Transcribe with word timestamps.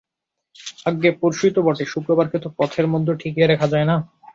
আজ্ঞে, 0.85 1.09
পরশুই 1.21 1.51
তো 1.55 1.59
বটে– 1.65 1.91
শুক্রবারকে 1.93 2.37
তো 2.43 2.49
পথের 2.57 2.85
মধ্যে 2.87 3.13
ঠেকিয়ে 3.21 3.49
রাখা 3.49 3.67
যায় 3.73 3.87
না। 3.87 3.95